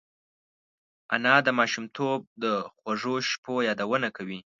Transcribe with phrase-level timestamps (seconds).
[1.13, 2.45] انا د ماشومتوب د
[2.79, 4.39] خوږو شپو یادونه کوي